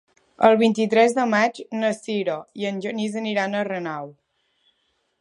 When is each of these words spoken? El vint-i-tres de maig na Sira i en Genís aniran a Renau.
El 0.47 0.55
vint-i-tres 0.61 1.13
de 1.17 1.25
maig 1.33 1.59
na 1.83 1.93
Sira 1.99 2.39
i 2.63 2.69
en 2.73 2.83
Genís 2.87 3.21
aniran 3.25 3.59
a 3.59 3.65
Renau. 3.73 4.15